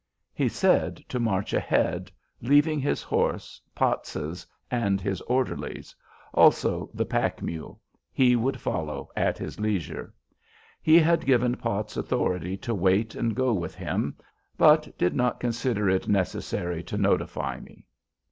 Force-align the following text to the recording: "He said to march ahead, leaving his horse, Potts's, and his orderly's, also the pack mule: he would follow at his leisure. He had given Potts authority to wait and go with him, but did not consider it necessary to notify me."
"He 0.33 0.47
said 0.49 0.95
to 1.09 1.19
march 1.19 1.53
ahead, 1.53 2.11
leaving 2.41 2.79
his 2.79 3.03
horse, 3.03 3.61
Potts's, 3.75 4.47
and 4.71 4.99
his 4.99 5.21
orderly's, 5.27 5.93
also 6.33 6.89
the 6.91 7.05
pack 7.05 7.43
mule: 7.43 7.79
he 8.11 8.35
would 8.35 8.59
follow 8.59 9.09
at 9.15 9.37
his 9.37 9.59
leisure. 9.59 10.11
He 10.81 10.97
had 10.97 11.23
given 11.23 11.55
Potts 11.55 11.97
authority 11.97 12.57
to 12.57 12.73
wait 12.73 13.13
and 13.13 13.35
go 13.35 13.53
with 13.53 13.75
him, 13.75 14.17
but 14.57 14.89
did 14.97 15.13
not 15.15 15.39
consider 15.39 15.87
it 15.87 16.07
necessary 16.07 16.81
to 16.81 16.97
notify 16.97 17.59
me." 17.59 17.85